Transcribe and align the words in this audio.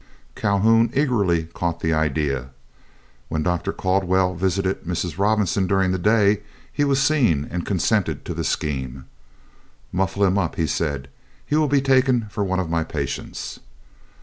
Calhoun 0.33 0.89
eagerly 0.95 1.43
caught 1.43 1.75
at 1.75 1.81
the 1.81 1.93
idea. 1.93 2.49
When 3.29 3.43
Dr. 3.43 3.71
Caldwell 3.71 4.33
visited 4.33 4.83
Mrs. 4.83 5.19
Robinson 5.19 5.67
during 5.67 5.91
the 5.91 5.99
day, 5.99 6.41
he 6.73 6.83
was 6.83 6.99
seen, 6.99 7.47
and 7.51 7.67
consented 7.67 8.25
to 8.25 8.33
the 8.33 8.43
scheme. 8.43 9.05
"Muffle 9.91 10.23
him 10.25 10.39
up," 10.39 10.55
he 10.55 10.65
said, 10.65 11.07
"he 11.45 11.55
will 11.55 11.67
be 11.67 11.81
taken 11.81 12.25
for 12.31 12.43
one 12.43 12.59
of 12.59 12.67
my 12.67 12.83
patients." 12.83 13.59